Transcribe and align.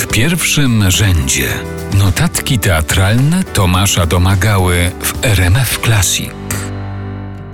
W 0.00 0.06
pierwszym 0.06 0.90
rzędzie 0.90 1.48
notatki 1.98 2.58
teatralne 2.58 3.44
Tomasza 3.44 4.06
Domagały 4.06 4.74
w 5.00 5.24
RMF 5.24 5.78
Classic. 5.78 6.30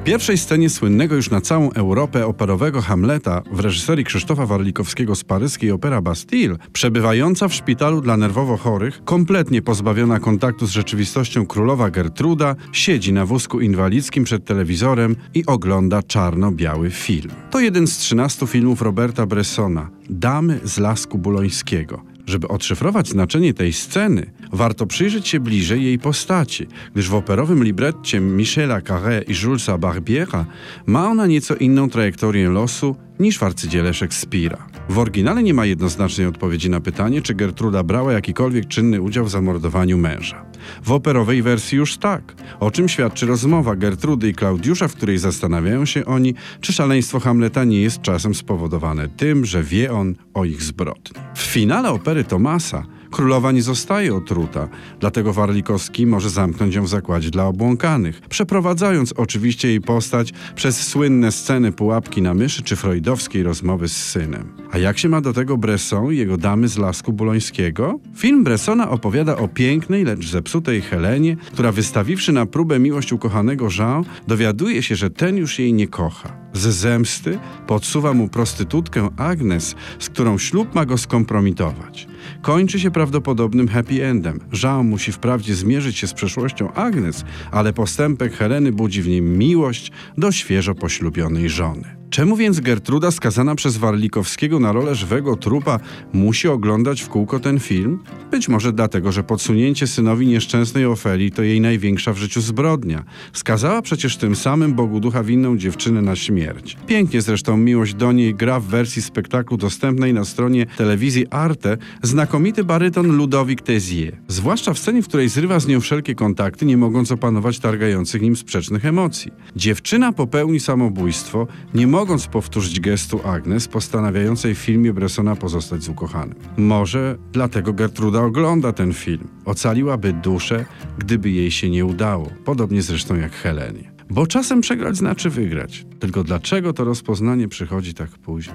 W 0.00 0.04
pierwszej 0.04 0.38
scenie 0.38 0.70
słynnego 0.70 1.14
już 1.14 1.30
na 1.30 1.40
całą 1.40 1.72
Europę 1.72 2.26
operowego 2.26 2.82
Hamleta 2.82 3.42
w 3.52 3.60
reżyserii 3.60 4.04
Krzysztofa 4.04 4.46
Warlikowskiego 4.46 5.14
z 5.14 5.24
paryskiej 5.24 5.70
Opera 5.70 6.02
Bastille, 6.02 6.56
przebywająca 6.72 7.48
w 7.48 7.54
szpitalu 7.54 8.00
dla 8.00 8.16
nerwowo 8.16 8.56
chorych, 8.56 9.04
kompletnie 9.04 9.62
pozbawiona 9.62 10.20
kontaktu 10.20 10.66
z 10.66 10.70
rzeczywistością 10.70 11.46
królowa 11.46 11.90
Gertruda, 11.90 12.56
siedzi 12.72 13.12
na 13.12 13.26
wózku 13.26 13.60
inwalidzkim 13.60 14.24
przed 14.24 14.44
telewizorem 14.44 15.16
i 15.34 15.46
ogląda 15.46 16.02
czarno-biały 16.02 16.90
film. 16.90 17.30
To 17.50 17.60
jeden 17.60 17.86
z 17.86 17.98
13 17.98 18.46
filmów 18.46 18.82
Roberta 18.82 19.26
Bressona, 19.26 19.90
Damy 20.10 20.60
z 20.64 20.78
Lasku 20.78 21.18
Bulońskiego. 21.18 22.15
Żeby 22.26 22.48
odszyfrować 22.48 23.08
znaczenie 23.08 23.54
tej 23.54 23.72
sceny, 23.72 24.30
warto 24.52 24.86
przyjrzeć 24.86 25.28
się 25.28 25.40
bliżej 25.40 25.84
jej 25.84 25.98
postaci, 25.98 26.66
gdyż 26.92 27.08
w 27.08 27.14
operowym 27.14 27.64
libretcie 27.64 28.20
Michela 28.20 28.80
Carré 28.80 29.22
i 29.28 29.44
Julesa 29.44 29.78
Barbiera 29.78 30.46
ma 30.86 31.08
ona 31.08 31.26
nieco 31.26 31.56
inną 31.56 31.90
trajektorię 31.90 32.48
losu 32.48 32.96
niż 33.20 33.38
w 33.38 33.42
arcydziele 33.42 33.94
Szekspira. 33.94 34.66
W 34.88 34.98
oryginale 34.98 35.42
nie 35.42 35.54
ma 35.54 35.66
jednoznacznej 35.66 36.26
odpowiedzi 36.26 36.70
na 36.70 36.80
pytanie, 36.80 37.22
czy 37.22 37.34
Gertruda 37.34 37.82
brała 37.82 38.12
jakikolwiek 38.12 38.68
czynny 38.68 39.00
udział 39.00 39.24
w 39.24 39.30
zamordowaniu 39.30 39.98
męża. 39.98 40.44
W 40.84 40.92
operowej 40.92 41.42
wersji 41.42 41.78
już 41.78 41.96
tak, 41.96 42.34
o 42.60 42.70
czym 42.70 42.88
świadczy 42.88 43.26
rozmowa 43.26 43.76
Gertrudy 43.76 44.28
i 44.28 44.34
Klaudiusza, 44.34 44.88
w 44.88 44.94
której 44.94 45.18
zastanawiają 45.18 45.84
się 45.84 46.04
oni, 46.04 46.34
czy 46.60 46.72
szaleństwo 46.72 47.20
Hamleta 47.20 47.64
nie 47.64 47.82
jest 47.82 48.02
czasem 48.02 48.34
spowodowane 48.34 49.08
tym, 49.08 49.44
że 49.44 49.62
wie 49.62 49.92
on 49.92 50.14
o 50.34 50.44
ich 50.44 50.62
zbrodni. 50.62 51.25
W 51.56 51.58
finale 51.58 51.88
opery 51.88 52.24
Tomasa 52.24 52.84
Królowa 53.10 53.52
nie 53.52 53.62
zostaje 53.62 54.14
otruta, 54.14 54.68
dlatego 55.00 55.32
Warlikowski 55.32 56.06
może 56.06 56.30
zamknąć 56.30 56.74
ją 56.74 56.84
w 56.84 56.88
zakładzie 56.88 57.30
dla 57.30 57.46
obłąkanych, 57.46 58.20
przeprowadzając 58.20 59.12
oczywiście 59.12 59.68
jej 59.68 59.80
postać 59.80 60.32
przez 60.54 60.86
słynne 60.86 61.32
sceny 61.32 61.72
pułapki 61.72 62.22
na 62.22 62.34
myszy 62.34 62.62
czy 62.62 62.76
freudowskiej 62.76 63.42
rozmowy 63.42 63.88
z 63.88 63.96
synem. 63.96 64.52
A 64.70 64.78
jak 64.78 64.98
się 64.98 65.08
ma 65.08 65.20
do 65.20 65.32
tego 65.32 65.56
Bresson 65.56 66.12
i 66.12 66.16
jego 66.16 66.36
damy 66.36 66.68
z 66.68 66.78
Lasku 66.78 67.12
Bulońskiego? 67.12 68.00
Film 68.16 68.44
Bressona 68.44 68.90
opowiada 68.90 69.36
o 69.36 69.48
pięknej, 69.48 70.04
lecz 70.04 70.26
zepsutej 70.26 70.80
Helenie, 70.80 71.36
która 71.52 71.72
wystawiwszy 71.72 72.32
na 72.32 72.46
próbę 72.46 72.78
miłość 72.78 73.12
ukochanego 73.12 73.68
Jean, 73.78 74.04
dowiaduje 74.26 74.82
się, 74.82 74.96
że 74.96 75.10
ten 75.10 75.36
już 75.36 75.58
jej 75.58 75.72
nie 75.72 75.88
kocha. 75.88 76.32
Z 76.52 76.74
zemsty 76.74 77.38
podsuwa 77.66 78.12
mu 78.12 78.28
prostytutkę 78.28 79.08
Agnes, 79.16 79.74
z 79.98 80.08
którą 80.08 80.38
ślub 80.38 80.74
ma 80.74 80.86
go 80.86 80.98
skompromitować. 80.98 82.08
Kończy 82.42 82.80
się 82.80 82.90
prawdopodobnym 82.90 83.68
happy 83.68 84.06
endem. 84.06 84.40
Jean 84.62 84.88
musi 84.88 85.12
wprawdzie 85.12 85.54
zmierzyć 85.54 85.98
się 85.98 86.06
z 86.06 86.14
przeszłością 86.14 86.72
Agnes, 86.72 87.24
ale 87.50 87.72
postępek 87.72 88.32
Heleny 88.32 88.72
budzi 88.72 89.02
w 89.02 89.08
nim 89.08 89.38
miłość 89.38 89.92
do 90.18 90.32
świeżo 90.32 90.74
poślubionej 90.74 91.48
żony. 91.50 92.05
Czemu 92.10 92.36
więc 92.36 92.60
Gertruda 92.60 93.10
skazana 93.10 93.54
przez 93.54 93.76
Warlikowskiego 93.76 94.60
na 94.60 94.72
rolę 94.72 94.94
żywego 94.94 95.36
trupa 95.36 95.80
musi 96.12 96.48
oglądać 96.48 97.02
w 97.02 97.08
kółko 97.08 97.40
ten 97.40 97.60
film? 97.60 98.02
Być 98.30 98.48
może 98.48 98.72
dlatego, 98.72 99.12
że 99.12 99.22
podsunięcie 99.22 99.86
synowi 99.86 100.26
nieszczęsnej 100.26 100.86
Ofelii 100.86 101.30
to 101.30 101.42
jej 101.42 101.60
największa 101.60 102.12
w 102.12 102.16
życiu 102.16 102.40
zbrodnia. 102.40 103.04
Skazała 103.32 103.82
przecież 103.82 104.16
tym 104.16 104.36
samym 104.36 104.74
Bogu 104.74 105.00
ducha 105.00 105.22
winną 105.22 105.56
dziewczynę 105.56 106.02
na 106.02 106.16
śmierć. 106.16 106.76
Pięknie 106.86 107.22
zresztą 107.22 107.56
miłość 107.56 107.94
do 107.94 108.12
niej 108.12 108.34
gra 108.34 108.60
w 108.60 108.64
wersji 108.64 109.02
spektaklu 109.02 109.56
dostępnej 109.56 110.14
na 110.14 110.24
stronie 110.24 110.66
telewizji 110.66 111.26
Arte 111.30 111.76
znakomity 112.02 112.64
baryton 112.64 113.16
Ludowik 113.16 113.62
Tezier. 113.62 114.16
Zwłaszcza 114.28 114.74
w 114.74 114.78
scenie, 114.78 115.02
w 115.02 115.08
której 115.08 115.28
zrywa 115.28 115.60
z 115.60 115.66
nią 115.66 115.80
wszelkie 115.80 116.14
kontakty, 116.14 116.66
nie 116.66 116.76
mogąc 116.76 117.12
opanować 117.12 117.58
targających 117.58 118.22
nim 118.22 118.36
sprzecznych 118.36 118.84
emocji. 118.84 119.32
Dziewczyna 119.56 120.12
popełni 120.12 120.60
samobójstwo, 120.60 121.46
nie 121.74 121.86
mogąc 121.96 122.26
powtórzyć 122.26 122.80
gestu 122.80 123.20
Agnes, 123.24 123.68
postanawiającej 123.68 124.54
w 124.54 124.58
filmie 124.58 124.92
Bressona 124.92 125.36
pozostać 125.36 125.82
z 125.82 125.88
ukochanym. 125.88 126.34
Może 126.56 127.18
dlatego 127.32 127.72
Gertruda 127.72 128.20
ogląda 128.22 128.72
ten 128.72 128.92
film. 128.92 129.28
Ocaliłaby 129.44 130.12
duszę, 130.12 130.64
gdyby 130.98 131.30
jej 131.30 131.50
się 131.50 131.70
nie 131.70 131.84
udało. 131.84 132.30
Podobnie 132.44 132.82
zresztą 132.82 133.16
jak 133.16 133.32
Helenie. 133.32 133.92
Bo 134.10 134.26
czasem 134.26 134.60
przegrać 134.60 134.96
znaczy 134.96 135.30
wygrać. 135.30 135.86
Tylko 135.98 136.24
dlaczego 136.24 136.72
to 136.72 136.84
rozpoznanie 136.84 137.48
przychodzi 137.48 137.94
tak 137.94 138.10
późno? 138.10 138.54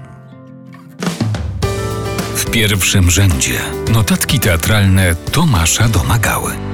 W 2.34 2.50
pierwszym 2.50 3.10
rzędzie 3.10 3.60
notatki 3.92 4.40
teatralne 4.40 5.14
Tomasza 5.32 5.88
Domagały. 5.88 6.71